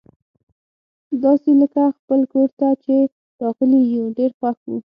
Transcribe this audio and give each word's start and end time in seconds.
داسي 1.21 1.51
لکه 1.61 1.83
خپل 1.97 2.19
کور 2.33 2.49
ته 2.59 2.67
چي 2.83 2.95
راغلي 3.41 3.81
یو، 3.95 4.05
ډېر 4.17 4.31
خوښ 4.39 4.59
وو. 4.67 4.77